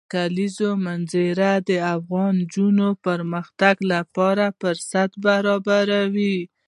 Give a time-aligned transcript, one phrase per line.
[0.03, 6.37] د کلیزو منظره د افغان نجونو د پرمختګ لپاره فرصتونه برابروي.